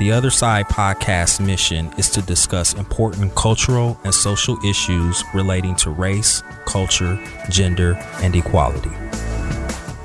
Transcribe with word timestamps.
The 0.00 0.12
Other 0.12 0.30
Side 0.30 0.64
podcast 0.64 1.44
mission 1.44 1.92
is 1.98 2.08
to 2.12 2.22
discuss 2.22 2.72
important 2.72 3.34
cultural 3.34 4.00
and 4.02 4.14
social 4.14 4.56
issues 4.64 5.22
relating 5.34 5.74
to 5.74 5.90
race, 5.90 6.42
culture, 6.64 7.22
gender, 7.50 7.98
and 8.22 8.34
equality. 8.34 8.88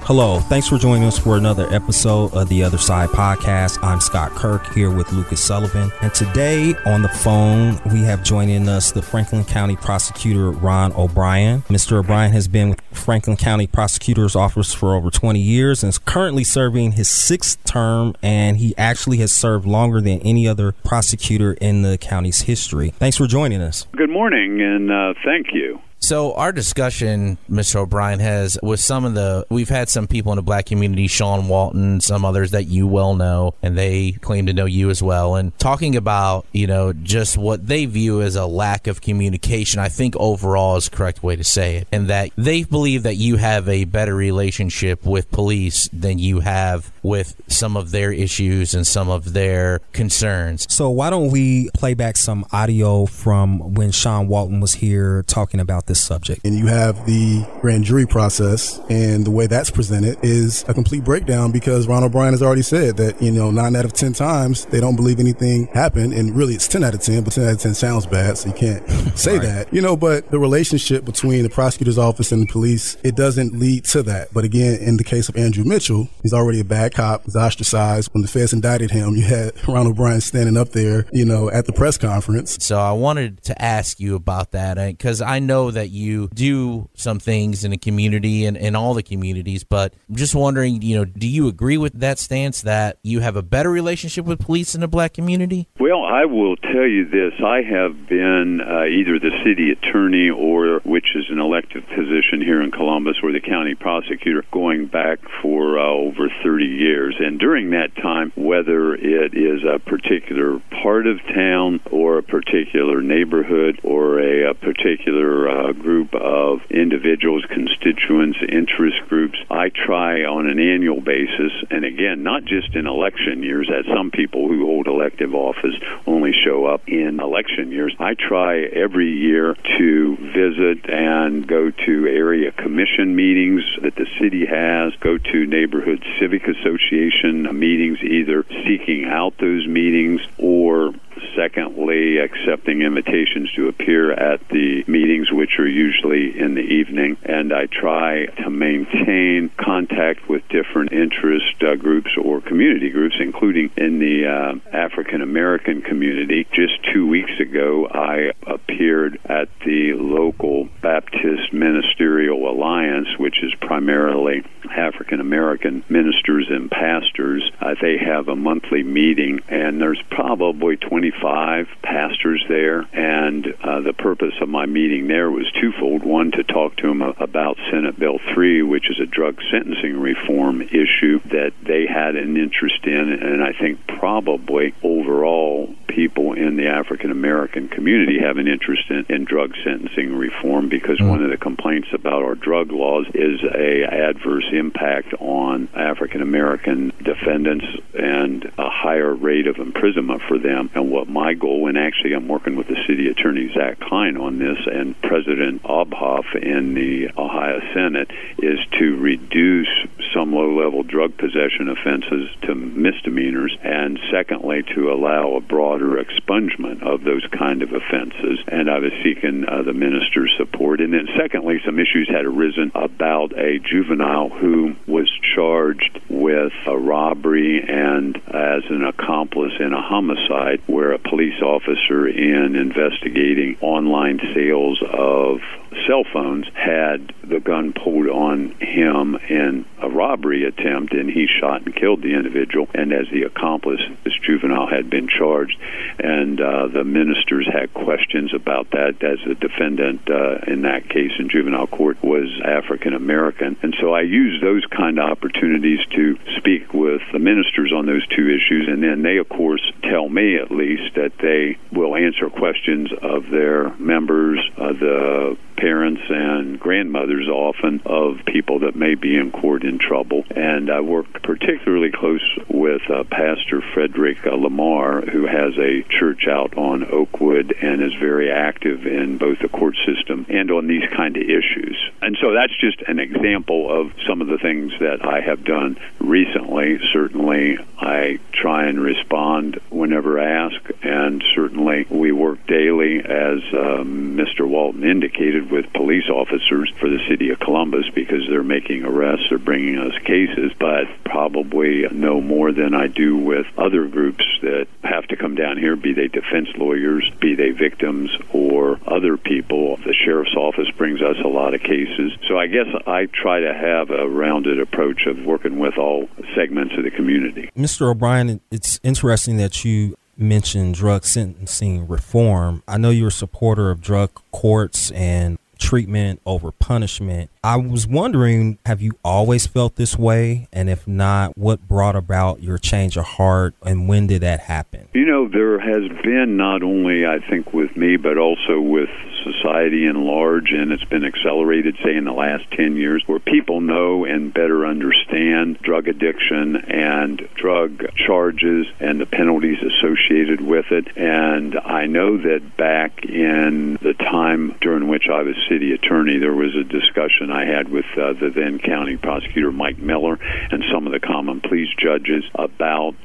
Hello, 0.02 0.40
thanks 0.42 0.68
for 0.68 0.78
joining 0.78 1.06
us 1.06 1.18
for 1.18 1.38
another 1.38 1.68
episode 1.74 2.34
of 2.34 2.50
the 2.50 2.62
Other 2.62 2.78
Side 2.78 3.10
Podcast. 3.10 3.82
I'm 3.82 4.00
Scott 4.00 4.32
Kirk 4.32 4.72
here 4.74 4.92
with 4.92 5.12
Lucas 5.14 5.44
Sullivan. 5.44 5.90
And 6.02 6.14
today 6.14 6.76
on 6.86 7.02
the 7.02 7.10
phone, 7.10 7.80
we 7.92 8.02
have 8.02 8.22
joining 8.22 8.68
us 8.68 8.92
the 8.92 9.02
Franklin 9.02 9.46
County 9.46 9.78
Prosecutor 9.78 10.52
Ron 10.52 10.92
O'Brien. 10.94 11.62
Mr. 11.70 11.94
O'Brien 11.94 12.34
has 12.34 12.48
been 12.48 12.70
with 12.70 12.85
Franklin 12.98 13.38
County 13.38 13.68
Prosecutor's 13.68 14.36
Office 14.36 14.74
for 14.74 14.96
over 14.96 15.10
20 15.10 15.40
years 15.40 15.84
and 15.84 15.90
is 15.90 15.98
currently 15.98 16.44
serving 16.44 16.94
his 16.94 17.10
sixth 17.10 17.64
term. 17.64 18.16
And 18.22 18.58
he 18.58 18.76
actually 18.78 19.18
has 19.18 19.32
served 19.32 19.66
longer 19.66 20.02
than 20.02 20.20
any 20.22 20.48
other 20.48 20.72
prosecutor 20.72 21.54
in 21.54 21.82
the 21.82 21.98
county's 21.98 22.42
history. 22.42 22.90
Thanks 22.92 23.18
for 23.18 23.28
joining 23.28 23.62
us. 23.62 23.88
Good 23.96 24.10
morning, 24.10 24.62
and 24.62 24.92
uh, 24.92 25.14
thank 25.24 25.48
you. 25.54 25.80
So 26.06 26.34
our 26.34 26.52
discussion, 26.52 27.40
Mr. 27.50 27.78
O'Brien, 27.78 28.20
has 28.20 28.60
with 28.62 28.80
some 28.80 29.06
of 29.06 29.16
the 29.16 29.48
we've 29.50 29.70
had 29.70 29.90
some 29.90 30.06
people 30.06 30.32
in 30.34 30.36
the 30.36 30.44
black 30.44 30.68
community, 30.68 31.08
Sean 31.08 31.48
Walton, 31.48 32.00
some 32.00 32.24
others 32.24 32.52
that 32.52 32.66
you 32.66 32.86
well 32.86 33.16
know, 33.16 33.56
and 33.64 33.76
they 33.76 34.12
claim 34.12 34.46
to 34.46 34.54
know 34.54 34.66
you 34.66 34.92
as 34.92 35.02
well, 35.02 35.34
and 35.34 35.58
talking 35.58 35.96
about 35.96 36.46
you 36.52 36.68
know 36.68 36.94
just 36.94 37.40
what 37.40 37.66
they 37.66 37.88
view 37.88 38.22
as 38.22 38.36
a 38.36 38.46
lack 38.46 38.86
of 38.86 39.02
communication. 39.02 39.80
I 39.80 39.90
think 39.90 40.16
overall 40.18 40.78
is 40.78 40.90
the 40.90 40.96
correct 40.96 41.24
way 41.24 41.38
to 41.38 41.44
say 41.44 41.78
it, 41.78 41.88
and 41.92 42.08
that 42.08 42.30
they 42.36 42.66
believe 42.66 43.02
that 43.02 43.16
you 43.16 43.38
have 43.38 43.68
a 43.68 43.86
better 43.86 44.14
relationship 44.14 45.08
with 45.08 45.32
police 45.32 45.90
than 45.92 46.20
you 46.20 46.42
have 46.42 46.92
with 47.02 47.36
some 47.48 47.76
of 47.76 47.90
their 47.90 48.12
issues 48.12 48.76
and 48.76 48.86
some 48.86 49.10
of 49.10 49.34
their 49.34 49.80
concerns. 49.92 50.68
So 50.72 50.92
why 50.92 51.10
don't 51.10 51.32
we 51.32 51.72
play 51.74 51.96
back 51.96 52.16
some 52.16 52.46
audio 52.52 53.08
from 53.08 53.74
when 53.74 53.90
Sean 53.90 54.28
Walton 54.28 54.60
was 54.60 54.76
here 54.76 55.24
talking 55.24 55.60
about 55.60 55.88
this 55.88 55.95
subject? 56.04 56.46
And 56.46 56.56
you 56.58 56.68
have 56.68 57.06
the 57.06 57.46
grand 57.62 57.84
jury 57.84 58.06
process, 58.06 58.80
and 58.90 59.26
the 59.26 59.32
way 59.32 59.48
that's 59.48 59.70
presented 59.70 60.18
is 60.24 60.64
a 60.68 60.74
complete 60.74 61.04
breakdown 61.04 61.52
because 61.52 61.88
Ron 61.88 62.04
O'Brien 62.04 62.34
has 62.34 62.42
already 62.42 62.62
said 62.62 62.98
that, 62.98 63.22
you 63.22 63.32
know, 63.32 63.52
nine 63.52 63.76
out 63.76 63.86
of 63.86 63.94
10 63.94 64.14
times 64.14 64.66
they 64.66 64.80
don't 64.80 64.96
believe 64.96 65.20
anything 65.20 65.68
happened. 65.68 66.14
And 66.14 66.36
really 66.36 66.56
it's 66.56 66.68
10 66.68 66.84
out 66.84 66.94
of 66.94 67.02
10, 67.02 67.24
but 67.24 67.34
10 67.34 67.44
out 67.46 67.54
of 67.54 67.60
10 67.60 67.74
sounds 67.74 68.06
bad, 68.06 68.38
so 68.38 68.50
you 68.50 68.56
can't 68.56 68.88
say 69.18 69.34
Right. 69.38 69.42
that. 69.48 69.74
You 69.74 69.82
know, 69.82 69.96
but 69.98 70.32
the 70.32 70.40
relationship 70.40 71.04
between 71.06 71.44
the 71.44 71.50
prosecutor's 71.50 71.98
office 71.98 72.32
and 72.32 72.42
the 72.42 72.52
police, 72.52 72.96
it 73.04 73.16
doesn't 73.16 73.54
lead 73.60 73.84
to 73.86 74.04
that. 74.04 74.34
But 74.34 74.44
again, 74.46 74.80
in 74.80 74.98
the 74.98 75.04
case 75.04 75.28
of 75.30 75.36
Andrew 75.38 75.64
Mitchell, 75.66 76.08
he's 76.24 76.34
already 76.34 76.60
a 76.60 76.64
bad 76.64 76.94
cop, 76.94 77.24
he's 77.26 77.36
ostracized. 77.36 78.10
When 78.14 78.22
the 78.22 78.28
feds 78.28 78.54
indicted 78.54 78.92
him, 78.92 79.16
you 79.16 79.24
had 79.24 79.52
Ron 79.68 79.88
O'Brien 79.88 80.22
standing 80.22 80.58
up 80.58 80.70
there, 80.70 81.06
you 81.12 81.26
know, 81.26 81.50
at 81.52 81.66
the 81.66 81.74
press 81.74 81.98
conference. 81.98 82.58
So 82.62 82.80
I 82.80 82.92
wanted 82.94 83.44
to 83.44 83.62
ask 83.62 84.00
you 84.00 84.16
about 84.16 84.52
that 84.52 84.78
uh, 84.78 84.88
because 84.88 85.22
I 85.22 85.40
know 85.40 85.72
that 85.76 85.92
you 85.92 86.30
do 86.34 86.90
some 86.96 87.20
things 87.20 87.64
in 87.64 87.72
a 87.72 87.78
community 87.78 88.46
and 88.46 88.58
in 88.58 88.76
all 88.76 88.94
the 88.94 89.04
communities, 89.04 89.64
but 89.64 89.94
I'm 90.10 90.16
just 90.16 90.36
wondering, 90.36 90.82
you 90.82 90.98
know, 90.98 91.06
do 91.06 91.28
you 91.28 91.48
agree 91.48 91.78
with 91.78 92.00
that 92.00 92.20
stance 92.20 92.62
that 92.64 92.98
you 93.04 93.20
have 93.20 93.36
a 93.36 93.44
better 93.44 93.70
relationship 93.70 94.26
with 94.26 94.40
police 94.40 94.76
in 94.76 94.82
the 94.82 94.88
black 94.88 95.14
community? 95.14 95.68
Well, 95.80 96.04
I 96.04 96.26
will 96.26 96.56
tell 96.56 96.88
you 96.88 97.06
this. 97.06 97.34
I 97.44 97.62
have 97.62 98.08
been 98.08 98.62
uh, 98.62 98.86
either 98.86 99.20
the 99.20 99.32
city 99.44 99.72
attorney 99.72 100.30
or, 100.30 100.80
which 100.84 101.16
is 101.16 101.26
an 101.30 101.40
elected 101.40 101.86
position 101.88 102.42
here 102.42 102.62
in 102.62 102.72
Columbus, 102.72 103.18
or 103.22 103.32
the 103.32 103.40
county 103.40 103.76
prosecutor 103.76 104.44
going 104.52 104.88
back 104.88 105.20
for 105.42 105.78
uh, 105.80 105.84
over 105.84 106.30
30 106.44 106.66
years. 106.66 107.16
And 107.20 107.40
during 107.40 107.72
that 107.72 107.96
time, 107.96 108.32
whether 108.36 108.96
it 108.96 109.34
is 109.36 109.64
a 109.64 109.80
particular 109.80 110.60
part 110.82 111.08
of 111.08 111.20
town 111.34 111.82
or 111.92 112.18
a 112.18 112.24
particular 112.24 113.02
neighborhood 113.02 113.80
or 113.84 114.20
a, 114.20 114.52
a 114.52 114.54
particular 114.54 115.50
uh, 115.50 115.65
group 115.74 116.14
of 116.14 116.62
individuals, 116.70 117.46
constituents, 117.50 118.40
interest 118.48 118.98
groups, 119.08 119.38
I 119.50 119.70
try 119.70 120.24
on 120.24 120.48
an 120.48 120.60
annual 120.60 121.02
basis, 121.02 121.52
and 121.70 121.86
again, 121.86 122.24
not 122.24 122.46
just 122.46 122.76
in 122.76 122.88
election 122.88 123.44
years, 123.44 123.70
as 123.70 123.86
some 123.86 124.12
people 124.12 124.48
who 124.48 124.66
hold 124.66 124.88
elective 124.88 125.34
office 125.34 125.76
only 126.08 126.32
show 126.34 126.66
up 126.66 126.88
in 126.88 127.20
election 127.20 127.72
years. 127.72 127.96
I 128.00 128.14
try 128.16 128.60
every 128.62 129.12
year 129.12 129.56
to 129.78 130.18
visit 130.18 130.90
and 130.90 131.48
go 131.48 131.72
to 131.72 132.08
area 132.08 132.52
commission 132.52 133.16
meetings 133.16 133.64
that 133.82 133.96
the 133.96 134.08
city 134.20 134.46
has, 134.46 134.94
go 135.00 135.18
to 135.18 135.46
neighborhood 135.46 136.04
civic 136.20 136.48
association 136.48 137.48
meetings, 137.58 138.00
either 138.02 138.44
seeking 138.66 139.06
out 139.06 139.38
those 139.38 139.68
meetings 139.68 140.22
or 140.38 140.94
secondly, 141.36 142.18
accepting 142.18 142.82
invitations 142.82 143.52
to 143.54 143.68
appear 143.68 144.12
at 144.12 144.48
the 144.50 144.84
meetings, 144.88 145.32
which 145.32 145.60
are 145.60 145.68
usually 145.68 146.38
in 146.40 146.56
the 146.56 146.62
evening. 146.62 147.18
And 147.24 147.54
I 147.54 147.68
try 147.68 148.26
to 148.26 148.50
maintain 148.50 149.50
contact 149.58 150.30
with 150.30 150.48
different 150.50 150.92
interest 150.92 151.62
uh, 151.62 151.76
groups 151.76 152.12
or 152.22 152.42
community 152.42 152.90
groups, 152.90 153.16
including 153.20 153.72
in 153.78 154.00
the 154.00 154.28
uh, 154.28 154.76
African 154.76 155.22
American 155.22 155.82
community. 155.82 156.48
Just 156.54 156.84
two 156.94 157.08
weeks 157.08 157.40
ago, 157.40 157.88
I 157.88 158.32
appeared 158.48 159.20
at 159.26 159.50
the 159.66 159.94
local 159.94 160.70
Baptist 160.82 161.54
Ministerial 161.54 162.50
Alliance, 162.50 163.08
which 163.18 163.44
is 163.44 163.54
primarily 163.62 164.44
African 164.70 165.20
American 165.20 165.84
ministers 165.90 166.48
and 166.50 166.70
pastors. 166.70 167.50
Uh, 167.60 167.76
they 167.82 167.98
have 167.98 168.28
a 168.28 168.36
monthly 168.36 168.84
meeting, 168.84 169.42
and 169.48 169.82
there's 169.82 170.02
probably 170.10 170.78
25 171.20 171.68
pastors 171.82 172.44
there. 172.48 172.88
And 172.94 173.46
uh, 173.62 173.82
the 173.82 173.94
purpose 173.94 174.34
of 174.42 174.50
my 174.50 174.66
meeting 174.66 175.08
there 175.08 175.30
was 175.30 175.52
twofold: 175.60 176.04
one, 176.04 176.32
to 176.32 176.44
talk 176.44 176.76
to 176.78 176.88
them 176.88 177.02
about 177.02 177.58
Senate 177.72 177.98
Bill 178.00 178.20
3, 178.34 178.62
which 178.64 178.90
is 178.90 179.00
a 179.00 179.06
drug 179.06 179.40
sentencing 179.52 180.00
reform 180.00 180.62
issue 180.62 181.20
that 181.26 181.54
they 181.62 181.86
had 181.86 182.16
an 182.16 182.38
interest 182.38 182.86
in, 182.86 183.14
and 183.14 183.44
I 183.44 183.54
think 183.54 183.86
probably 183.88 184.74
overall 184.84 185.74
people 185.96 186.34
in 186.34 186.58
the 186.58 186.68
African 186.68 187.10
American 187.10 187.70
community 187.70 188.20
have 188.20 188.38
an 188.38 188.48
interest 188.48 188.84
in, 188.90 189.06
in 189.08 189.24
drug 189.24 189.54
sentencing 189.64 190.14
reform 190.14 190.68
because 190.68 191.00
hmm. 191.00 191.08
one 191.08 191.24
of 191.24 191.32
the 191.32 191.38
complaints 191.38 191.88
about 191.94 192.22
our 192.22 192.36
drug 192.36 192.72
laws 192.72 193.06
is 193.14 193.40
a 193.44 193.84
adverse 193.86 194.46
impact 194.52 195.14
on 195.20 195.70
African 195.74 196.22
American 196.22 196.92
defendants 197.02 197.66
and 197.94 198.44
a 198.58 198.70
higher 198.70 199.14
rate 199.14 199.48
of 199.48 199.58
imprisonment 199.58 200.22
for 200.28 200.38
them. 200.38 200.70
And 200.76 200.92
what 200.92 201.08
my 201.08 201.34
goal, 201.34 201.68
and 201.68 201.78
actually 201.78 202.14
I'm 202.14 202.28
working 202.28 202.58
with 202.58 202.68
the 202.68 202.84
city 202.86 203.08
attorney 203.08 203.52
Zach 203.54 203.80
Klein 203.80 204.18
on 204.18 204.38
this 204.38 204.58
and 204.66 205.00
President 205.02 205.64
Obhof 205.64 206.36
in 206.36 206.74
the 206.74 207.12
Ohio 207.18 207.62
Senate, 207.74 208.12
is 208.40 208.60
to 208.80 208.98
reduce 208.98 209.70
some 210.16 210.34
low-level 210.34 210.84
drug 210.84 211.18
possession 211.18 211.70
offenses 211.70 212.30
to 212.44 212.56
misdemeanors, 212.56 213.56
and 213.62 214.00
secondly 214.12 214.64
to 214.74 214.92
allow 214.92 215.36
a 215.36 215.42
broader 215.42 216.02
expungement 216.02 216.82
of 216.82 217.04
those 217.04 217.26
kind 217.38 217.62
of 217.62 217.74
offenses. 217.74 218.40
And 218.48 218.70
I 218.70 218.80
was 218.80 218.94
seeking 219.04 219.46
uh, 219.46 219.64
the 219.64 219.74
minister's 219.74 220.34
support. 220.38 220.80
And 220.80 220.94
then 220.94 221.08
secondly, 221.18 221.62
some 221.66 221.80
issues 221.80 222.10
had 222.10 222.26
arisen 222.26 222.72
about 222.74 223.38
a 223.38 223.60
juvenile 223.60 224.30
who 224.30 224.76
was 224.88 225.12
charged 225.36 226.00
with 226.10 226.54
a 226.66 226.78
robbery 226.78 227.62
and 227.68 228.16
as 228.28 228.64
an 228.70 228.84
accomplice 228.84 229.54
in 229.60 229.74
a 229.74 229.82
homicide 229.82 230.62
where 230.68 230.94
a 230.94 231.00
police 231.00 231.42
officer 231.42 232.08
in 232.08 232.56
investigating 232.56 233.58
online 233.62 234.20
sales 234.34 234.82
of 234.82 235.42
cell 235.88 236.04
phones 236.12 236.48
had 236.54 237.14
the 237.24 237.40
gun 237.40 237.74
pulled 237.74 238.08
on 238.08 238.52
him 238.60 239.16
in 239.30 239.66
a 239.82 239.90
robbery 239.90 240.46
attempt, 240.46 240.94
and 240.94 241.10
he 241.10 241.28
shot 241.28 241.64
and 241.66 241.76
killed 241.76 242.02
the 242.02 242.14
individual. 242.14 242.68
And 242.74 242.94
as 242.94 243.08
the 243.12 243.24
accomplice, 243.24 243.82
this 244.04 244.14
juvenile 244.22 244.68
had 244.68 244.90
been 244.90 245.08
charged, 245.08 245.58
and 246.00 246.40
uh, 246.40 246.68
the 246.68 246.84
ministers 246.84 247.48
had 247.52 247.74
questions 247.74 248.34
about 248.34 248.72
that. 248.72 249.04
As 249.04 249.20
the 249.26 249.36
defendant 249.36 250.10
uh, 250.10 250.40
in 250.48 250.64
that 250.64 250.90
case 250.90 251.12
in 251.20 251.30
juvenile 251.30 251.68
court 251.68 252.02
was 252.04 252.30
African 252.44 252.94
American, 252.94 253.58
and 253.62 253.76
so 253.80 253.94
I 253.94 254.02
used 254.02 254.44
those 254.44 254.66
kind 254.66 255.00
of 255.00 255.10
opportunities 255.10 255.80
to 255.92 256.18
speak 256.38 256.74
with 256.74 257.02
the 257.12 257.20
ministers 257.20 257.72
on 257.74 257.86
those 257.86 258.06
two 258.08 258.30
issues, 258.30 258.68
and 258.68 258.84
then 258.84 259.02
they, 259.02 259.18
of 259.18 259.30
course, 259.30 259.62
tell 259.84 260.08
me 260.10 260.38
at 260.38 260.52
least 260.52 260.96
that 260.96 261.14
they 261.20 261.58
will 261.72 261.96
answer 261.96 262.30
questions 262.30 262.92
of 263.02 263.30
their 263.30 263.76
members, 263.78 264.40
uh, 264.58 264.74
the 264.74 265.38
parents 265.56 266.02
and 266.10 266.60
grandmothers 266.60 267.28
often 267.28 267.82
of 267.86 268.26
people 268.26 268.60
that 268.60 268.76
may 268.76 268.96
be 268.96 269.16
in 269.16 269.32
court 269.32 269.64
in 269.64 269.80
trouble. 269.80 270.24
And 270.36 270.70
I 270.70 270.82
work 270.82 271.22
particularly 271.24 271.92
close 271.92 272.24
with 272.48 272.82
uh, 272.90 273.04
Pastor 273.06 273.62
Frederick 273.74 274.26
uh, 274.26 274.36
Lamar, 274.36 275.02
who 275.02 275.26
has 275.26 275.58
a 275.58 275.84
church 275.90 276.28
out 276.28 276.58
on 276.58 276.86
Oakwood 276.92 277.56
and 277.62 277.82
is 277.82 277.94
very 277.96 278.32
active 278.32 278.86
in 278.86 279.18
both 279.18 279.40
the 279.40 279.50
court 279.50 279.76
system 279.86 280.26
and 280.30 280.52
on 280.52 280.68
these 280.68 280.88
kind 280.96 281.16
of 281.18 281.24
issues. 281.24 281.78
And 282.02 282.18
so 282.22 282.34
that's 282.34 282.56
just 282.60 282.82
an 282.88 283.00
example 283.00 283.72
of 283.72 283.92
some 284.08 284.22
of 284.22 284.28
the 284.28 284.38
things 284.38 284.74
that 284.80 285.06
I 285.06 285.22
have 285.22 285.44
done 285.44 285.78
recently. 286.00 286.80
Certainly, 286.92 287.58
I 287.78 288.20
try 288.32 288.66
and 288.66 288.80
respond 288.80 289.60
whenever 289.70 290.20
asked, 290.20 290.72
and 290.84 291.24
certainly 291.36 291.86
we 291.90 292.12
work 292.12 292.46
daily, 292.48 293.00
as 293.00 293.40
uh, 293.54 293.84
Mr. 293.84 294.48
Walton 294.48 294.84
indicated, 294.84 295.45
with 295.50 295.72
police 295.74 296.10
officers 296.10 296.72
for 296.80 296.90
the 296.90 297.00
city 297.08 297.30
of 297.30 297.40
Columbus 297.40 297.90
because 297.94 298.28
they're 298.30 298.44
making 298.44 298.84
arrests 298.84 299.32
or 299.32 299.38
bringing 299.38 299.78
us 299.78 299.94
cases, 300.04 300.52
but 300.60 300.86
probably 301.04 301.86
no 301.92 302.22
more 302.22 302.52
than 302.52 302.74
I 302.74 302.88
do 302.88 303.18
with 303.18 303.46
other 303.58 303.88
groups 303.88 304.26
that 304.42 304.68
have 304.84 305.08
to 305.08 305.16
come 305.16 305.36
down 305.36 305.58
here, 305.58 305.76
be 305.76 305.94
they 305.94 306.08
defense 306.08 306.50
lawyers, 306.56 307.10
be 307.20 307.36
they 307.36 307.52
victims, 307.52 308.12
or 308.32 308.80
other 308.88 309.18
people. 309.18 309.78
The 309.78 309.94
sheriff's 309.94 310.36
office 310.36 310.70
brings 310.78 311.02
us 311.02 311.18
a 311.24 311.28
lot 311.28 311.54
of 311.54 311.62
cases. 311.62 312.14
So 312.28 312.38
I 312.38 312.48
guess 312.48 312.68
I 312.88 313.06
try 313.06 313.42
to 313.42 313.54
have 313.54 313.90
a 313.90 314.08
rounded 314.08 314.60
approach 314.60 315.06
of 315.06 315.26
working 315.26 315.60
with 315.60 315.78
all 315.78 316.10
segments 316.36 316.76
of 316.78 316.84
the 316.84 316.92
community. 316.92 317.50
Mr. 317.58 317.90
O'Brien, 317.90 318.42
it's 318.52 318.80
interesting 318.84 319.38
that 319.38 319.66
you 319.66 319.96
mentioned 320.18 320.76
drug 320.76 321.06
sentencing 321.06 321.88
reform. 321.88 322.64
I 322.68 322.78
know 322.78 322.90
you're 322.90 323.10
a 323.10 323.12
supporter 323.12 323.72
of 323.72 323.82
drug 323.82 324.12
courts 324.32 324.92
and 324.92 325.38
treatment 325.58 326.22
over 326.26 326.52
punishment. 326.52 327.30
I 327.44 327.58
was 327.58 327.88
wondering, 327.88 328.58
have 328.66 328.82
you 328.82 328.98
always 329.04 329.48
felt 329.48 329.76
this 329.76 329.98
way? 329.98 330.48
And 330.52 330.70
if 330.70 330.88
not, 330.88 331.38
what 331.38 331.68
brought 331.68 331.96
about 331.96 332.42
your 332.42 332.58
change 332.58 332.98
of 332.98 333.06
heart 333.06 333.54
and 333.64 333.88
when 333.88 334.08
did 334.08 334.22
that 334.22 334.42
happen? 334.42 334.88
You 334.94 335.06
know, 335.06 335.28
there 335.28 335.60
has 335.60 335.88
been 336.04 336.38
not 336.38 336.64
only, 336.64 337.06
I 337.06 337.20
think, 337.20 337.54
with 337.54 337.76
me, 337.78 337.98
but 337.98 338.18
also 338.18 338.60
with 338.60 338.90
society 339.26 339.86
in 339.86 340.06
large, 340.06 340.52
and 340.52 340.72
it's 340.72 340.84
been 340.86 341.04
accelerated, 341.04 341.76
say, 341.84 341.96
in 341.96 342.06
the 342.06 342.14
last 342.14 342.50
10 342.52 342.76
years, 342.76 343.04
where 343.08 343.20
people 343.20 343.60
know 343.60 344.06
and 344.06 344.34
better 344.34 344.66
understand 344.66 345.60
drug 345.62 345.88
addiction 345.88 346.56
and 346.56 347.28
drug 347.36 347.86
charges 347.96 348.68
and 348.80 349.02
the 349.02 349.06
penalties 349.06 349.58
associated 349.62 350.42
with 350.42 350.72
it. 350.72 350.96
And 350.96 351.58
I 351.58 351.88
know 351.88 352.18
that 352.18 352.56
back 352.56 353.04
in 353.06 353.78
the 353.82 353.94
time 353.94 354.56
during 354.62 354.88
which 354.88 355.08
I 355.12 355.24
was 355.24 355.36
city 355.50 355.74
attorney, 355.74 356.18
there 356.18 356.34
was 356.34 356.56
a 356.56 356.64
discussion 356.64 357.32
I 357.32 357.46
had 357.46 357.70
with 357.70 357.86
uh, 357.98 358.14
the 358.14 358.32
then 358.34 358.60
county 358.60 358.98
prosecutor 358.98 359.52
Mike 359.52 359.78
Miller 359.78 360.20
and 360.52 360.64
some 360.72 360.86
of 360.86 360.94
the 360.94 361.00
common 361.00 361.42
pleas 361.42 361.70
judges 361.78 362.24
about 362.36 362.96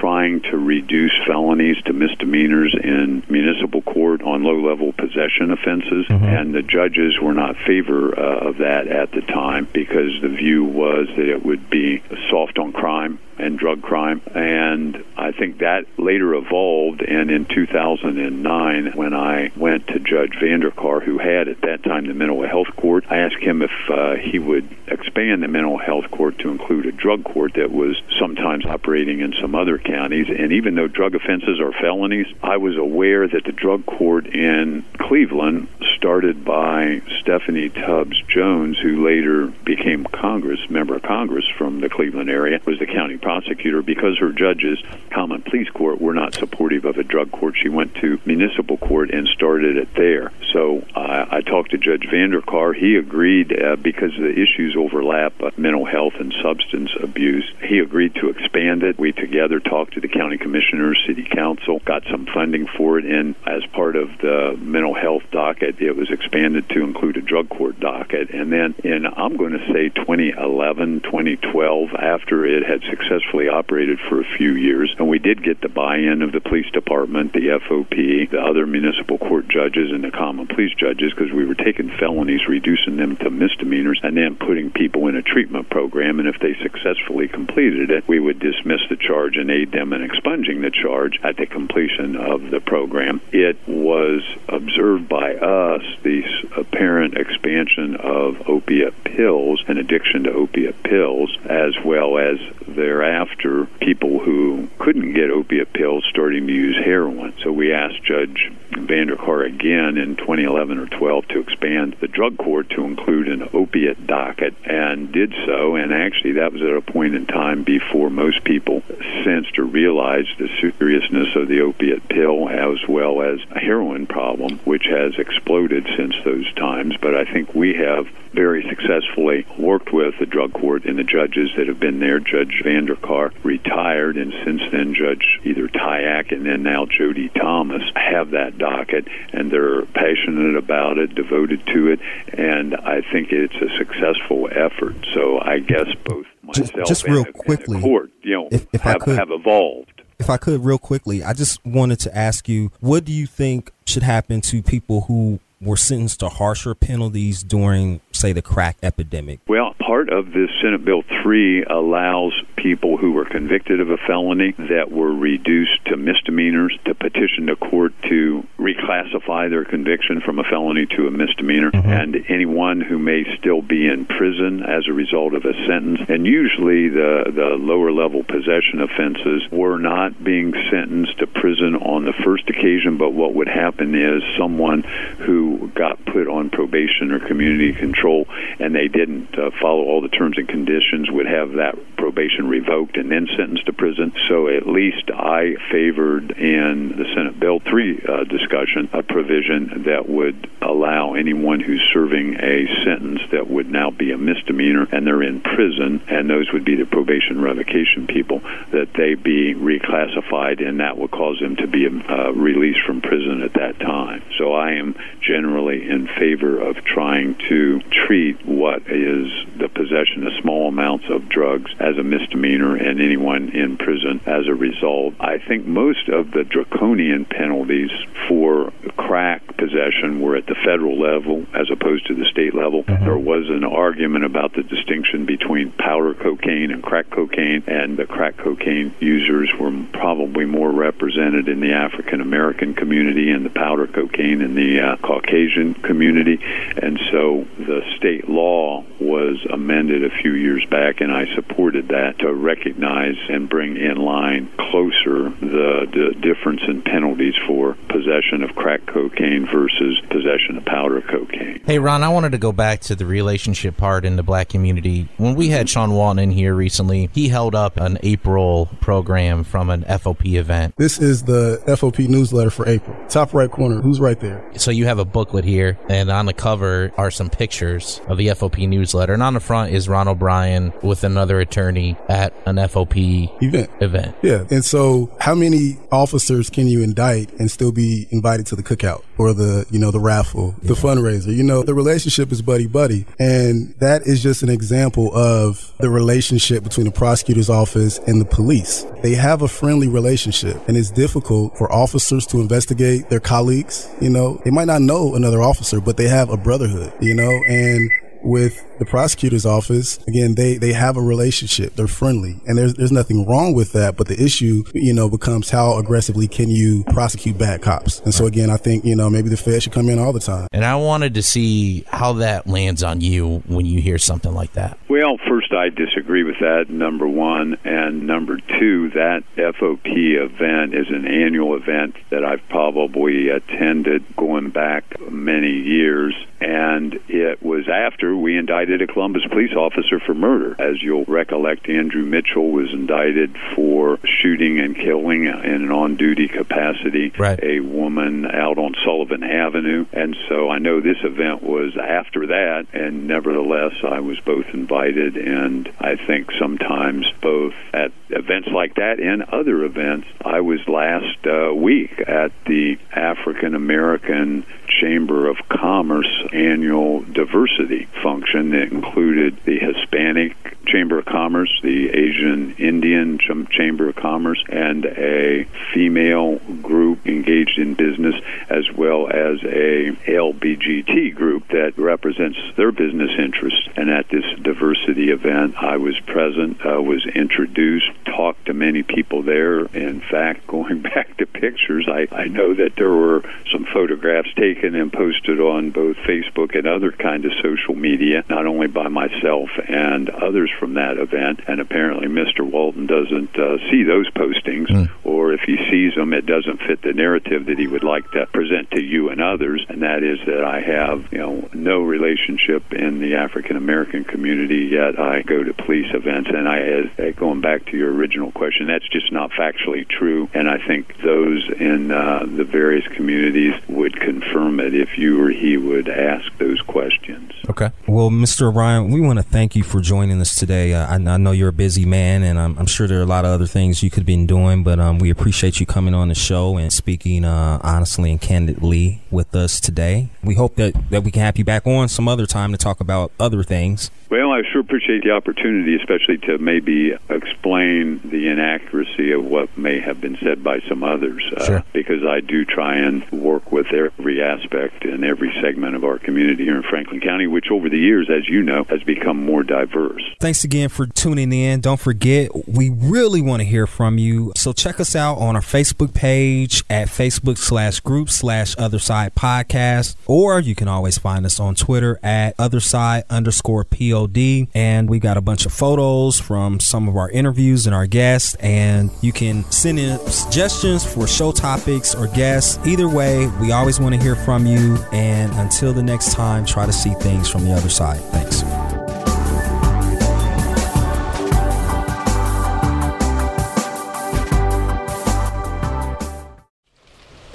trying 0.00 0.40
to 0.42 0.58
reduce 0.58 1.12
felonies 1.26 1.76
to 1.84 1.92
misdemeanors 1.92 2.74
in 2.74 3.22
municipal 3.28 3.82
court 3.82 4.20
on 4.22 4.42
low 4.42 4.60
level 4.60 4.92
possession 4.92 5.52
offenses. 5.52 6.06
Mm-hmm. 6.06 6.24
And 6.24 6.54
the 6.54 6.62
judges 6.62 7.18
were 7.20 7.34
not 7.34 7.56
favor 7.66 8.18
uh, 8.18 8.48
of 8.48 8.58
that 8.58 8.88
at 8.88 9.12
the 9.12 9.20
time 9.20 9.68
because 9.72 10.20
the 10.22 10.28
view 10.28 10.64
was 10.64 11.06
that 11.16 11.28
it 11.28 11.44
would 11.44 11.70
be 11.70 12.02
soft 12.30 12.58
on 12.58 12.72
crime 12.72 13.18
and 13.38 13.58
drug 13.58 13.82
crime. 13.82 14.20
And 14.34 15.04
I 15.16 15.32
think 15.32 15.58
that 15.58 15.86
later 15.98 16.34
evolved. 16.34 17.02
And 17.02 17.30
in 17.30 17.44
2009, 17.46 18.92
when 18.92 19.14
I 19.14 19.52
went 19.56 19.88
to 19.88 19.98
Judge 19.98 20.32
VanDerKarr, 20.32 21.02
who 21.02 21.18
had 21.18 21.48
at 21.48 21.60
that 21.62 21.82
time 21.82 22.06
the 22.06 22.14
mental 22.14 22.46
health 22.46 22.68
court, 22.76 23.04
I 23.10 23.18
asked 23.18 23.42
him 23.42 23.62
if 23.62 23.70
uh, 23.90 24.14
he 24.14 24.38
would 24.38 24.68
expand 24.86 25.42
the 25.42 25.48
mental 25.48 25.78
health 25.78 26.10
court 26.10 26.38
to 26.40 26.50
include 26.50 26.86
a 26.86 26.92
drug 26.92 27.24
court 27.24 27.54
that 27.54 27.70
was 27.70 28.00
sometimes 28.18 28.64
operating 28.64 29.20
in 29.20 29.34
some 29.40 29.54
other 29.54 29.78
counties. 29.78 30.28
And 30.28 30.52
even 30.52 30.74
though 30.74 30.88
drug 30.88 31.14
offenses 31.14 31.60
are 31.60 31.72
felonies, 31.72 32.26
I 32.42 32.56
was 32.56 32.76
aware 32.76 33.26
that 33.26 33.44
the 33.44 33.52
drug 33.52 33.86
court 33.86 34.26
in 34.26 34.84
Cleveland, 34.98 35.68
started 36.06 36.44
by 36.44 37.02
Stephanie 37.20 37.68
Tubbs 37.68 38.22
Jones, 38.28 38.78
who 38.78 39.04
later 39.04 39.48
became 39.64 40.04
Congress 40.04 40.60
member 40.70 40.94
of 40.94 41.02
Congress 41.02 41.44
from 41.58 41.80
the 41.80 41.88
Cleveland 41.88 42.30
area, 42.30 42.60
was 42.64 42.78
the 42.78 42.86
county 42.86 43.16
prosecutor 43.16 43.82
because 43.82 44.16
her 44.20 44.30
judges, 44.30 44.80
common 45.10 45.42
pleas 45.42 45.68
court, 45.70 46.00
were 46.00 46.14
not 46.14 46.32
supportive 46.32 46.84
of 46.84 46.96
a 46.96 47.02
drug 47.02 47.32
court. 47.32 47.56
She 47.60 47.68
went 47.68 47.96
to 47.96 48.20
municipal 48.24 48.76
court 48.76 49.10
and 49.10 49.26
started 49.26 49.76
it 49.78 49.88
there. 49.96 50.30
So 50.52 50.84
I 50.94 51.42
talked 51.42 51.72
to 51.72 51.78
Judge 51.78 52.06
VanDerKarr. 52.10 52.76
He 52.76 52.96
agreed 52.96 53.52
uh, 53.52 53.76
because 53.76 54.12
the 54.16 54.30
issues 54.30 54.76
overlap 54.78 55.34
uh, 55.42 55.50
mental 55.56 55.84
health 55.84 56.14
and 56.20 56.32
substance 56.40 56.90
abuse. 57.02 57.52
He 57.62 57.80
agreed 57.80 58.14
to 58.16 58.30
expand 58.30 58.84
it. 58.84 58.98
We 58.98 59.12
together 59.12 59.58
talked 59.58 59.94
to 59.94 60.00
the 60.00 60.08
county 60.08 60.38
commissioners, 60.38 61.02
city 61.06 61.26
council, 61.28 61.80
got 61.84 62.04
some 62.10 62.26
funding 62.32 62.68
for 62.76 62.98
it, 62.98 63.04
and 63.04 63.34
as 63.44 63.66
part 63.72 63.96
of 63.96 64.08
the 64.18 64.56
mental 64.58 64.94
health 64.94 65.24
docket, 65.32 65.80
it 65.80 65.95
was 65.96 66.10
expanded 66.10 66.68
to 66.70 66.82
include 66.82 67.16
a 67.16 67.22
drug 67.22 67.48
court 67.48 67.80
docket. 67.80 68.30
And 68.30 68.52
then 68.52 68.74
in, 68.84 69.06
I'm 69.06 69.36
going 69.36 69.52
to 69.52 69.72
say 69.72 69.88
2011, 69.88 71.00
2012, 71.00 71.94
after 71.94 72.44
it 72.44 72.64
had 72.64 72.82
successfully 72.88 73.48
operated 73.48 73.98
for 74.08 74.20
a 74.20 74.36
few 74.36 74.54
years, 74.54 74.94
and 74.98 75.08
we 75.08 75.18
did 75.18 75.42
get 75.42 75.60
the 75.60 75.68
buy-in 75.68 76.22
of 76.22 76.32
the 76.32 76.40
police 76.40 76.70
department, 76.72 77.32
the 77.32 77.58
FOP, 77.66 78.30
the 78.30 78.40
other 78.40 78.66
municipal 78.66 79.18
court 79.18 79.48
judges, 79.48 79.90
and 79.90 80.04
the 80.04 80.10
common 80.10 80.46
pleas 80.46 80.74
judges, 80.74 81.12
because 81.12 81.32
we 81.32 81.44
were 81.44 81.54
taking 81.54 81.90
felonies, 81.90 82.46
reducing 82.48 82.96
them 82.96 83.16
to 83.16 83.30
misdemeanors, 83.30 84.00
and 84.02 84.16
then 84.16 84.36
putting 84.36 84.70
people 84.70 85.08
in 85.08 85.16
a 85.16 85.22
treatment 85.22 85.70
program. 85.70 86.18
And 86.20 86.28
if 86.28 86.38
they 86.40 86.54
successfully 86.62 87.28
completed 87.28 87.90
it, 87.90 88.06
we 88.06 88.20
would 88.20 88.38
dismiss 88.38 88.80
the 88.88 88.96
charge 88.96 89.36
and 89.36 89.50
aid 89.50 89.72
them 89.72 89.92
in 89.92 90.02
expunging 90.02 90.60
the 90.60 90.70
charge 90.70 91.18
at 91.22 91.36
the 91.36 91.46
completion 91.46 92.16
of 92.16 92.50
the 92.50 92.60
program. 92.60 93.20
It 93.32 93.56
was 93.66 94.22
observed 94.48 95.08
by 95.08 95.34
us 95.34 95.75
the 96.02 96.24
apparent 96.56 97.16
expansion 97.16 97.96
of 97.96 98.48
opiate 98.48 99.04
pills 99.04 99.64
and 99.66 99.78
addiction 99.78 100.24
to 100.24 100.32
opiate 100.32 100.82
pills, 100.82 101.36
as 101.44 101.74
well 101.84 102.18
as 102.18 102.38
thereafter 102.66 103.66
people 103.80 104.18
who 104.18 104.68
couldn't 104.78 105.14
get 105.14 105.30
opiate 105.30 105.72
pills 105.72 106.04
starting 106.10 106.46
to 106.46 106.52
use 106.52 106.76
heroin. 106.76 107.34
So 107.42 107.52
we 107.52 107.72
asked 107.72 108.02
Judge 108.04 108.52
VanDerKarr 108.70 109.46
again 109.46 109.96
in 109.96 110.16
2011 110.16 110.78
or 110.78 110.86
12 110.86 111.28
to 111.28 111.40
expand 111.40 111.96
the 112.00 112.08
drug 112.08 112.36
court 112.36 112.70
to 112.70 112.84
include 112.84 113.28
an 113.28 113.48
opiate 113.52 114.06
docket 114.06 114.54
and 114.64 115.12
did 115.12 115.34
so. 115.46 115.76
And 115.76 115.92
actually, 115.92 116.32
that 116.32 116.52
was 116.52 116.62
at 116.62 116.76
a 116.76 116.80
point 116.80 117.14
in 117.14 117.26
time 117.26 117.62
before 117.62 118.10
most 118.10 118.44
people 118.44 118.82
sensed 119.24 119.58
or 119.58 119.64
realized 119.64 120.38
the 120.38 120.48
seriousness 120.60 121.34
of 121.36 121.48
the 121.48 121.60
opiate 121.60 122.08
pill 122.08 122.48
as 122.48 122.78
well 122.88 123.22
as 123.22 123.38
a 123.50 123.58
heroin 123.58 124.06
problem, 124.06 124.58
which 124.64 124.86
has 124.86 125.14
exploded 125.18 125.65
since 125.96 126.14
those 126.24 126.52
times. 126.54 126.96
But 127.00 127.14
I 127.16 127.24
think 127.24 127.54
we 127.54 127.74
have 127.74 128.06
very 128.32 128.62
successfully 128.68 129.46
worked 129.58 129.92
with 129.92 130.14
the 130.18 130.26
drug 130.26 130.52
court 130.52 130.84
and 130.84 130.98
the 130.98 131.04
judges 131.04 131.50
that 131.56 131.68
have 131.68 131.80
been 131.80 132.00
there. 132.00 132.20
Judge 132.20 132.62
VanDerKarr 132.64 133.32
retired, 133.42 134.16
and 134.16 134.32
since 134.44 134.60
then, 134.70 134.94
Judge 134.94 135.40
either 135.44 135.68
Tyack 135.68 136.32
and 136.32 136.44
then 136.44 136.62
now 136.62 136.86
Jody 136.86 137.30
Thomas 137.30 137.82
have 137.94 138.30
that 138.30 138.58
docket, 138.58 139.08
and 139.32 139.50
they're 139.50 139.86
passionate 139.86 140.56
about 140.56 140.98
it, 140.98 141.14
devoted 141.14 141.66
to 141.66 141.88
it, 141.88 142.00
and 142.28 142.74
I 142.74 143.00
think 143.00 143.32
it's 143.32 143.54
a 143.56 143.76
successful 143.78 144.48
effort. 144.50 144.96
So 145.14 145.40
I 145.40 145.60
guess 145.60 145.88
both 146.04 146.26
myself 146.42 146.72
just, 146.74 146.88
just 146.88 147.04
and, 147.04 147.14
real 147.14 147.24
the, 147.24 147.32
quickly, 147.32 147.76
and 147.76 147.84
court, 147.84 148.10
you 148.22 148.34
know, 148.34 148.48
if, 148.50 148.66
if 148.72 148.80
have, 148.82 148.96
I 148.96 148.98
could, 148.98 149.18
have 149.18 149.30
evolved. 149.30 150.02
If 150.18 150.30
I 150.30 150.36
could, 150.36 150.64
real 150.64 150.78
quickly, 150.78 151.22
I 151.22 151.32
just 151.32 151.64
wanted 151.64 152.00
to 152.00 152.16
ask 152.16 152.48
you, 152.48 152.70
what 152.80 153.04
do 153.04 153.12
you 153.12 153.26
think 153.26 153.72
should 153.86 154.02
happen 154.02 154.40
to 154.42 154.62
people 154.62 155.02
who 155.02 155.40
were 155.60 155.76
sentenced 155.76 156.20
to 156.20 156.28
harsher 156.28 156.74
penalties 156.74 157.42
during, 157.42 158.00
say, 158.12 158.32
the 158.32 158.42
crack 158.42 158.76
epidemic? 158.82 159.40
Well, 159.46 159.74
part 159.86 160.08
of 160.10 160.32
this 160.32 160.50
Senate 160.60 160.84
Bill 160.84 161.02
3 161.22 161.62
allows 161.64 162.32
people 162.56 162.96
who 162.96 163.12
were 163.12 163.24
convicted 163.24 163.80
of 163.80 163.88
a 163.88 163.96
felony 163.96 164.52
that 164.58 164.90
were 164.90 165.14
reduced 165.14 165.84
to 165.86 165.96
misdemeanors 165.96 166.76
to 166.86 166.94
petition 166.94 167.46
the 167.46 167.54
court 167.54 167.92
to 168.08 168.44
reclassify 168.58 169.48
their 169.48 169.64
conviction 169.64 170.20
from 170.20 170.40
a 170.40 170.44
felony 170.44 170.86
to 170.86 171.06
a 171.06 171.10
misdemeanor, 171.10 171.70
mm-hmm. 171.70 171.88
and 171.88 172.16
anyone 172.28 172.80
who 172.80 172.98
may 172.98 173.22
still 173.38 173.62
be 173.62 173.86
in 173.86 174.06
prison 174.06 174.62
as 174.64 174.88
a 174.88 174.92
result 174.92 175.34
of 175.34 175.44
a 175.44 175.54
sentence. 175.66 176.00
And 176.08 176.26
usually 176.26 176.88
the, 176.88 177.30
the 177.32 177.56
lower 177.56 177.92
level 177.92 178.24
possession 178.24 178.80
offenses 178.80 179.42
were 179.52 179.78
not 179.78 180.22
being 180.22 180.52
sentenced 180.68 181.18
to 181.20 181.28
prison 181.28 181.76
on 181.76 182.04
the 182.04 182.14
first 182.24 182.48
occasion, 182.48 182.98
but 182.98 183.10
what 183.10 183.34
would 183.34 183.48
happen 183.48 183.94
is 183.94 184.22
someone 184.36 184.82
who 184.82 185.70
got 185.74 186.04
put 186.06 186.26
on 186.26 186.50
probation 186.50 187.12
or 187.12 187.20
community 187.20 187.72
control 187.72 188.26
and 188.58 188.74
they 188.74 188.88
didn't 188.88 189.38
uh, 189.38 189.50
follow 189.60 189.75
all 189.84 190.00
the 190.00 190.08
terms 190.08 190.36
and 190.38 190.48
conditions 190.48 191.08
would 191.10 191.26
have 191.26 191.52
that 191.52 191.74
probation 192.16 192.48
revoked 192.48 192.96
and 192.96 193.10
then 193.10 193.28
sentenced 193.36 193.66
to 193.66 193.72
prison. 193.74 194.10
So 194.28 194.48
at 194.48 194.66
least 194.66 195.10
I 195.10 195.54
favored 195.70 196.30
in 196.30 196.96
the 196.96 197.04
Senate 197.14 197.38
Bill 197.38 197.60
3 197.60 198.04
uh, 198.08 198.24
discussion 198.24 198.88
a 198.94 199.02
provision 199.02 199.82
that 199.84 200.08
would 200.08 200.48
allow 200.62 201.12
anyone 201.12 201.60
who's 201.60 201.82
serving 201.92 202.36
a 202.40 202.66
sentence 202.84 203.20
that 203.32 203.50
would 203.50 203.70
now 203.70 203.90
be 203.90 204.12
a 204.12 204.18
misdemeanor 204.18 204.88
and 204.90 205.06
they're 205.06 205.22
in 205.22 205.42
prison, 205.42 206.00
and 206.08 206.30
those 206.30 206.50
would 206.52 206.64
be 206.64 206.76
the 206.76 206.86
probation 206.86 207.42
revocation 207.42 208.06
people, 208.06 208.40
that 208.72 208.88
they 208.96 209.14
be 209.14 209.54
reclassified 209.54 210.66
and 210.66 210.80
that 210.80 210.96
would 210.96 211.10
cause 211.10 211.38
them 211.40 211.56
to 211.56 211.66
be 211.66 211.86
uh, 211.86 212.32
released 212.32 212.80
from 212.86 213.02
prison 213.02 213.42
at 213.42 213.52
that 213.54 213.78
time. 213.78 214.22
So 214.38 214.54
I 214.54 214.72
am 214.72 214.94
generally 215.20 215.86
in 215.86 216.06
favor 216.06 216.58
of 216.58 216.76
trying 216.76 217.34
to 217.48 217.80
treat 217.90 218.46
what 218.46 218.82
is 218.86 219.30
the 219.58 219.68
possession 219.68 220.26
of 220.26 220.32
small 220.40 220.68
amounts 220.68 221.04
of 221.10 221.28
drugs 221.28 221.70
as 221.78 221.98
a 221.98 222.05
misdemeanor 222.06 222.76
and 222.76 223.00
anyone 223.00 223.50
in 223.50 223.76
prison 223.76 224.20
as 224.26 224.46
a 224.46 224.54
result. 224.54 225.14
I 225.20 225.38
think 225.38 225.66
most 225.66 226.08
of 226.08 226.30
the 226.30 226.44
draconian 226.44 227.24
penalties 227.24 227.90
for 228.28 228.72
crack 228.96 229.56
possession 229.56 230.20
were 230.20 230.36
at 230.36 230.46
the 230.46 230.54
federal 230.64 230.98
level 230.98 231.46
as 231.54 231.70
opposed 231.70 232.06
to 232.06 232.14
the 232.14 232.24
state 232.26 232.54
level. 232.54 232.84
Mm-hmm. 232.84 233.04
There 233.04 233.18
was 233.18 233.48
an 233.48 233.64
argument 233.64 234.24
about 234.24 234.52
the 234.54 234.62
distinction 234.62 235.26
between 235.26 235.72
powder 235.72 236.14
cocaine 236.14 236.70
and 236.70 236.82
crack 236.82 237.10
cocaine, 237.10 237.64
and 237.66 237.96
the 237.96 238.06
crack 238.06 238.36
cocaine 238.36 238.94
users 239.00 239.50
were 239.58 239.72
probably 239.92 240.44
more 240.44 240.70
represented 240.70 241.48
in 241.48 241.60
the 241.60 241.72
African 241.72 242.20
American 242.20 242.74
community 242.74 243.30
and 243.30 243.44
the 243.44 243.50
powder 243.50 243.86
cocaine 243.86 244.40
in 244.40 244.54
the 244.54 244.80
uh, 244.80 244.96
Caucasian 244.96 245.74
community. 245.74 246.38
And 246.76 246.98
so 247.10 247.46
the 247.58 247.82
state 247.96 248.28
law 248.28 248.84
was 249.00 249.44
amended 249.50 250.04
a 250.04 250.10
few 250.10 250.34
years 250.34 250.64
back, 250.66 251.00
and 251.00 251.12
I 251.12 251.34
supported 251.34 251.88
that 251.88 251.95
to 252.18 252.32
recognize 252.32 253.16
and 253.28 253.48
bring 253.48 253.76
in 253.76 253.96
line 253.96 254.50
closer 254.70 255.30
the, 255.40 255.86
the 255.92 256.14
difference 256.20 256.60
in 256.68 256.82
penalties 256.82 257.34
for 257.46 257.74
possession 257.88 258.42
of 258.42 258.54
crack 258.56 258.84
cocaine 258.86 259.46
versus 259.46 260.00
possession 260.10 260.56
of 260.56 260.64
powder 260.64 261.00
cocaine. 261.02 261.60
Hey, 261.64 261.78
Ron, 261.78 262.02
I 262.02 262.08
wanted 262.08 262.32
to 262.32 262.38
go 262.38 262.52
back 262.52 262.80
to 262.82 262.94
the 262.94 263.06
relationship 263.06 263.76
part 263.76 264.04
in 264.04 264.16
the 264.16 264.22
black 264.22 264.48
community. 264.48 265.08
When 265.16 265.34
we 265.34 265.48
had 265.48 265.68
Sean 265.68 265.92
Walton 265.92 266.18
in 266.18 266.30
here 266.30 266.54
recently, 266.54 267.10
he 267.12 267.28
held 267.28 267.54
up 267.54 267.76
an 267.76 267.98
April 268.02 268.66
program 268.80 269.44
from 269.44 269.70
an 269.70 269.84
FOP 269.84 270.34
event. 270.34 270.74
This 270.76 270.98
is 270.98 271.24
the 271.24 271.62
FOP 271.66 272.08
newsletter 272.08 272.50
for 272.50 272.68
April. 272.68 272.96
Top 273.08 273.32
right 273.34 273.50
corner, 273.50 273.80
who's 273.80 274.00
right 274.00 274.18
there? 274.20 274.48
So 274.56 274.70
you 274.70 274.86
have 274.86 274.98
a 274.98 275.04
booklet 275.04 275.44
here, 275.44 275.78
and 275.88 276.10
on 276.10 276.26
the 276.26 276.34
cover 276.34 276.92
are 276.96 277.10
some 277.10 277.30
pictures 277.30 278.00
of 278.08 278.18
the 278.18 278.28
FOP 278.28 278.68
newsletter. 278.68 279.12
And 279.12 279.22
on 279.22 279.34
the 279.34 279.40
front 279.40 279.72
is 279.72 279.88
Ron 279.88 280.08
O'Brien 280.08 280.72
with 280.82 281.04
another 281.04 281.40
attorney 281.40 281.85
at 282.08 282.32
an 282.46 282.56
FOP 282.56 283.30
event. 283.42 283.70
Event. 283.80 284.16
Yeah. 284.22 284.44
And 284.50 284.64
so, 284.64 285.14
how 285.20 285.34
many 285.34 285.78
officers 285.92 286.50
can 286.50 286.66
you 286.66 286.82
indict 286.82 287.32
and 287.34 287.50
still 287.50 287.72
be 287.72 288.08
invited 288.10 288.46
to 288.46 288.56
the 288.56 288.62
cookout 288.62 289.02
or 289.18 289.32
the, 289.32 289.66
you 289.70 289.78
know, 289.78 289.90
the 289.90 290.00
raffle, 290.00 290.54
yeah. 290.62 290.68
the 290.68 290.74
fundraiser? 290.74 291.34
You 291.34 291.42
know, 291.42 291.62
the 291.62 291.74
relationship 291.74 292.32
is 292.32 292.42
buddy 292.42 292.66
buddy. 292.66 293.06
And 293.18 293.74
that 293.78 294.06
is 294.06 294.22
just 294.22 294.42
an 294.42 294.48
example 294.48 295.14
of 295.14 295.72
the 295.78 295.90
relationship 295.90 296.64
between 296.64 296.86
the 296.86 296.92
prosecutor's 296.92 297.50
office 297.50 297.98
and 298.06 298.20
the 298.20 298.24
police. 298.24 298.86
They 299.02 299.14
have 299.14 299.42
a 299.42 299.48
friendly 299.48 299.88
relationship 299.88 300.56
and 300.68 300.76
it's 300.76 300.90
difficult 300.90 301.56
for 301.56 301.70
officers 301.72 302.26
to 302.28 302.40
investigate 302.40 303.08
their 303.08 303.20
colleagues. 303.20 303.88
You 304.00 304.10
know, 304.10 304.40
they 304.44 304.50
might 304.50 304.66
not 304.66 304.82
know 304.82 305.14
another 305.14 305.42
officer, 305.42 305.80
but 305.80 305.96
they 305.96 306.08
have 306.08 306.30
a 306.30 306.36
brotherhood, 306.36 306.92
you 307.00 307.14
know, 307.14 307.30
and 307.48 307.90
with 308.22 308.64
the 308.78 308.84
prosecutor's 308.84 309.46
office, 309.46 309.98
again, 310.06 310.34
they, 310.34 310.56
they 310.56 310.72
have 310.72 310.96
a 310.96 311.00
relationship. 311.00 311.74
They're 311.74 311.86
friendly 311.86 312.40
and 312.46 312.56
there's, 312.58 312.74
there's 312.74 312.92
nothing 312.92 313.26
wrong 313.26 313.54
with 313.54 313.72
that. 313.72 313.96
But 313.96 314.08
the 314.08 314.22
issue, 314.22 314.64
you 314.74 314.92
know, 314.92 315.08
becomes 315.08 315.50
how 315.50 315.78
aggressively 315.78 316.28
can 316.28 316.50
you 316.50 316.84
prosecute 316.84 317.38
bad 317.38 317.62
cops? 317.62 318.00
And 318.00 318.14
so 318.14 318.26
again, 318.26 318.50
I 318.50 318.56
think, 318.56 318.84
you 318.84 318.96
know, 318.96 319.08
maybe 319.08 319.28
the 319.28 319.36
Fed 319.36 319.62
should 319.62 319.72
come 319.72 319.88
in 319.88 319.98
all 319.98 320.12
the 320.12 320.20
time. 320.20 320.48
And 320.52 320.64
I 320.64 320.76
wanted 320.76 321.14
to 321.14 321.22
see 321.22 321.84
how 321.88 322.14
that 322.14 322.46
lands 322.46 322.82
on 322.82 323.00
you 323.00 323.42
when 323.46 323.66
you 323.66 323.80
hear 323.80 323.98
something 323.98 324.34
like 324.34 324.52
that. 324.52 324.78
Well, 324.88 325.18
first, 325.28 325.52
I 325.52 325.68
disagree 325.70 326.22
with 326.22 326.38
that, 326.40 326.66
number 326.68 327.08
one. 327.08 327.58
And 327.64 328.06
number 328.06 328.38
two, 328.58 328.90
that 328.90 329.24
FOP 329.36 329.86
event 329.86 330.74
is 330.74 330.88
an 330.88 331.06
annual 331.06 331.56
event 331.56 331.96
that 332.10 332.24
I've 332.24 332.46
probably 332.48 333.28
attended 333.28 334.04
going 334.16 334.50
back 334.50 334.84
many 335.10 335.52
years. 335.52 336.14
And 336.40 336.98
it 337.08 337.42
was 337.42 337.68
after 337.68 338.16
we 338.16 338.36
indicted 338.36 338.65
indicted 338.66 338.88
a 338.88 338.92
Columbus 338.92 339.24
police 339.26 339.52
officer 339.54 340.00
for 340.00 340.14
murder. 340.14 340.56
As 340.58 340.82
you'll 340.82 341.04
recollect, 341.04 341.68
Andrew 341.68 342.02
Mitchell 342.02 342.50
was 342.50 342.72
indicted 342.72 343.36
for 343.54 343.98
shooting 344.04 344.58
and 344.58 344.74
killing 344.74 345.24
in 345.24 345.34
an 345.34 345.70
on 345.70 345.96
duty 345.96 346.28
capacity 346.28 347.12
right. 347.18 347.38
a 347.42 347.60
woman 347.60 348.26
out 348.26 348.58
on 348.58 348.74
Sullivan 348.84 349.22
Avenue. 349.22 349.86
And 349.92 350.16
so 350.28 350.50
I 350.50 350.58
know 350.58 350.80
this 350.80 351.02
event 351.02 351.42
was 351.42 351.76
after 351.76 352.26
that, 352.28 352.66
and 352.72 353.06
nevertheless, 353.06 353.74
I 353.84 354.00
was 354.00 354.18
both 354.20 354.46
invited, 354.52 355.16
and 355.16 355.70
I 355.78 355.96
think 355.96 356.30
sometimes 356.38 357.06
both 357.20 357.54
at 357.72 357.92
events 358.18 358.48
like 358.48 358.74
that 358.76 359.00
and 359.00 359.22
other 359.22 359.64
events. 359.64 360.08
I 360.24 360.40
was 360.40 360.66
last 360.68 361.26
uh, 361.26 361.54
week 361.54 362.02
at 362.06 362.32
the 362.44 362.78
African 362.92 363.54
American 363.54 364.44
Chamber 364.68 365.28
of 365.28 365.36
Commerce 365.48 366.10
annual 366.32 367.02
diversity 367.02 367.86
function 368.02 368.50
that 368.50 368.72
included 368.72 369.38
the 369.44 369.58
Hispanic 369.58 370.34
Chamber 370.66 370.98
of 370.98 371.04
Commerce, 371.04 371.60
the 371.62 371.88
Asian 371.90 372.54
Indian 372.56 373.18
Chamber 373.50 373.88
of 373.88 373.96
Commerce, 373.96 374.42
and 374.48 374.84
a 374.84 375.44
female 375.72 376.38
group 376.62 377.06
engaged 377.06 377.58
in 377.58 377.74
business, 377.74 378.14
as 378.50 378.70
well 378.72 379.06
as 379.06 379.42
a 379.44 379.96
LBGT 380.06 381.14
group 381.14 381.48
that 381.48 381.78
represents 381.78 382.38
their 382.56 382.72
business 382.72 383.10
interests. 383.18 383.68
And 383.76 383.90
at 383.90 384.08
this 384.08 384.24
diversity 384.42 385.10
event, 385.10 385.54
I 385.62 385.76
was 385.76 385.98
present, 386.00 386.64
uh, 386.66 386.82
was 386.82 387.06
introduced, 387.06 387.90
talked 388.06 388.46
to 388.46 388.54
many 388.54 388.82
people 388.82 389.22
there. 389.22 389.66
In 389.66 390.00
fact, 390.00 390.46
going 390.56 390.82
back 390.82 391.16
to 391.18 391.26
pictures, 391.26 391.86
I, 391.88 392.08
I 392.14 392.28
know 392.28 392.54
that 392.54 392.76
there 392.76 392.90
were 392.90 393.22
some 393.52 393.66
photographs 393.72 394.32
taken 394.34 394.74
and 394.74 394.92
posted 394.92 395.40
on 395.40 395.70
both 395.70 395.96
Facebook 395.98 396.56
and 396.56 396.66
other 396.66 396.92
kind 396.92 397.24
of 397.24 397.32
social 397.42 397.74
media, 397.74 398.24
not 398.28 398.46
only 398.46 398.66
by 398.68 398.88
myself 398.88 399.50
and 399.68 400.08
others 400.10 400.50
from 400.58 400.74
that 400.74 400.98
event. 400.98 401.40
And 401.46 401.60
apparently, 401.60 402.08
Mr. 402.08 402.40
Walton 402.40 402.86
doesn't 402.86 403.36
uh, 403.38 403.58
see 403.70 403.82
those 403.82 404.08
postings, 404.10 404.68
mm. 404.68 404.90
or 405.04 405.32
if 405.32 405.40
he 405.40 405.56
sees 405.70 405.94
them, 405.94 406.12
it 406.12 406.26
doesn't 406.26 406.60
fit 406.62 406.82
the 406.82 406.92
narrative 406.92 407.46
that 407.46 407.58
he 407.58 407.66
would 407.66 407.84
like 407.84 408.10
to 408.12 408.26
present 408.26 408.70
to 408.72 408.82
you 408.82 409.10
and 409.10 409.20
others. 409.20 409.64
And 409.68 409.82
that 409.82 410.02
is 410.02 410.18
that 410.26 410.44
I 410.44 410.60
have, 410.60 411.12
you 411.12 411.18
know, 411.18 411.48
no 411.52 411.80
relationship 411.80 412.72
in 412.72 413.00
the 413.00 413.16
African 413.16 413.56
American 413.56 414.04
community 414.04 414.68
yet. 414.72 414.98
I 414.98 415.22
go 415.22 415.42
to 415.42 415.52
police 415.52 415.92
events, 415.92 416.30
and 416.32 416.48
I, 416.48 416.58
as, 416.60 417.14
going 417.16 417.40
back 417.40 417.66
to 417.66 417.76
your 417.76 417.92
original 417.96 418.32
question, 418.32 418.66
that's 418.66 418.88
just 418.88 419.12
not 419.12 419.30
factually 419.30 419.88
true. 419.88 420.28
And 420.34 420.48
I 420.48 420.58
think 420.58 420.96
those 421.02 421.48
in 421.58 421.90
uh, 421.90 422.24
the 422.26 422.44
various 422.44 422.86
communities 422.88 423.54
would 423.68 423.98
confirm 424.00 424.60
it 424.60 424.74
if 424.74 424.98
you 424.98 425.22
or 425.22 425.30
he 425.30 425.56
would 425.56 425.88
ask 425.88 426.26
those 426.38 426.60
questions. 426.62 427.32
Okay. 427.48 427.70
Well, 427.86 428.10
Mr. 428.10 428.54
Ryan, 428.54 428.90
we 428.90 429.00
want 429.00 429.18
to 429.18 429.22
thank 429.22 429.56
you 429.56 429.62
for 429.62 429.80
joining 429.80 430.20
us 430.20 430.34
today. 430.34 430.74
Uh, 430.74 430.86
I, 430.86 430.94
I, 430.94 431.16
know 431.16 431.32
you're 431.32 431.48
a 431.48 431.52
busy 431.52 431.86
man, 431.86 432.22
and 432.22 432.38
I'm, 432.38 432.58
I'm, 432.58 432.66
sure 432.66 432.86
there 432.86 432.98
are 432.98 433.02
a 433.02 433.06
lot 433.06 433.24
of 433.24 433.30
other 433.30 433.46
things 433.46 433.82
you 433.82 433.90
could 433.90 434.00
have 434.00 434.06
been 434.06 434.26
doing, 434.26 434.62
but 434.62 434.78
um, 434.78 434.98
we 434.98 435.10
appreciate 435.10 435.60
you 435.60 435.66
coming 435.66 435.94
on 435.94 436.08
the 436.08 436.14
show 436.14 436.56
and 436.56 436.72
speaking 436.72 437.24
uh, 437.24 437.60
honestly 437.62 438.10
and 438.10 438.20
candidly 438.20 439.02
with 439.10 439.34
us 439.34 439.60
today. 439.60 440.10
We 440.22 440.34
hope 440.34 440.56
that, 440.56 440.90
that 440.90 441.04
we 441.04 441.10
can 441.10 441.22
have 441.22 441.38
you 441.38 441.44
back 441.44 441.66
on 441.66 441.88
some 441.88 442.08
other 442.08 442.26
time 442.26 442.52
to 442.52 442.58
talk 442.58 442.80
about 442.80 443.12
other 443.18 443.42
things. 443.42 443.90
Well, 444.10 444.32
I 444.32 444.42
sure 444.52 444.60
appreciate 444.60 445.02
the 445.02 445.10
opportunity, 445.10 445.74
especially 445.76 446.18
to 446.26 446.38
maybe 446.38 446.92
explain 447.08 447.75
explain 447.76 448.10
the 448.10 448.28
inaccuracy 448.28 449.12
of 449.12 449.24
what 449.24 449.56
may 449.56 449.80
have 449.80 450.00
been 450.00 450.16
said 450.22 450.42
by 450.42 450.60
some 450.68 450.82
others. 450.82 451.22
Uh, 451.36 451.44
Sure. 451.46 451.64
Because 451.72 452.02
I 452.04 452.20
do 452.20 452.44
try 452.44 452.76
and 452.76 453.08
work 453.12 453.52
with 453.52 453.72
every 453.72 454.20
aspect 454.20 454.84
and 454.84 455.04
every 455.04 455.32
segment 455.40 455.76
of 455.76 455.84
our 455.84 455.98
community 455.98 456.44
here 456.44 456.56
in 456.56 456.62
Franklin 456.64 457.00
County, 457.00 457.28
which 457.28 457.50
over 457.52 457.68
the 457.68 457.78
years, 457.78 458.08
as 458.10 458.28
you 458.28 458.42
know, 458.42 458.64
has 458.64 458.82
become 458.82 459.24
more 459.24 459.44
diverse. 459.44 460.02
Thanks 460.18 460.42
again 460.42 460.68
for 460.68 460.86
tuning 460.86 461.32
in. 461.32 461.60
Don't 461.60 461.78
forget, 461.78 462.30
we 462.48 462.70
really 462.70 463.20
want 463.20 463.42
to 463.42 463.44
hear 463.46 463.66
from 463.68 463.98
you. 463.98 464.32
So 464.34 464.52
check 464.52 464.80
us 464.80 464.96
out 464.96 465.18
on 465.18 465.36
our 465.36 465.42
Facebook 465.42 465.94
page 465.94 466.64
at 466.68 466.88
Facebook 466.88 467.38
slash 467.38 467.78
group 467.80 468.10
slash 468.10 468.56
other 468.58 468.80
side 468.80 469.14
podcast, 469.14 469.94
or 470.06 470.40
you 470.40 470.56
can 470.56 470.66
always 470.66 470.98
find 470.98 471.24
us 471.24 471.38
on 471.38 471.54
Twitter 471.54 472.00
at 472.02 472.34
other 472.40 472.60
side 472.60 473.04
underscore 473.08 473.62
pod. 473.62 474.16
And 474.54 474.88
we 474.88 474.98
got 474.98 475.16
a 475.16 475.20
bunch 475.20 475.46
of 475.46 475.52
photos 475.52 476.18
from 476.18 476.58
some 476.58 476.88
of 476.88 476.96
our 476.96 477.10
interviews 477.10 477.65
and 477.66 477.74
our 477.74 477.86
guests, 477.86 478.34
and 478.36 478.90
you 479.00 479.12
can 479.12 479.44
send 479.50 479.78
in 479.78 479.98
suggestions 480.06 480.84
for 480.84 481.06
show 481.06 481.32
topics 481.32 481.94
or 481.94 482.06
guests. 482.08 482.58
Either 482.66 482.88
way, 482.88 483.26
we 483.40 483.52
always 483.52 483.78
want 483.78 483.94
to 483.94 484.00
hear 484.00 484.14
from 484.16 484.46
you. 484.46 484.76
And 484.92 485.32
until 485.34 485.72
the 485.72 485.82
next 485.82 486.12
time, 486.12 486.44
try 486.44 486.66
to 486.66 486.72
see 486.72 486.94
things 486.94 487.28
from 487.28 487.44
the 487.44 487.52
other 487.52 487.68
side. 487.68 488.00
Thanks. 488.12 488.42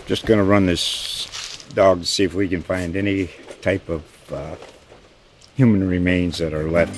Just 0.07 0.25
going 0.25 0.39
to 0.39 0.43
run 0.43 0.65
this 0.65 1.65
dog 1.73 2.01
to 2.01 2.05
see 2.05 2.23
if 2.23 2.33
we 2.33 2.49
can 2.49 2.61
find 2.61 2.95
any 2.95 3.29
type 3.61 3.87
of 3.87 4.03
uh, 4.31 4.55
human 5.55 5.87
remains 5.87 6.39
that 6.39 6.53
are 6.53 6.69
left. 6.69 6.97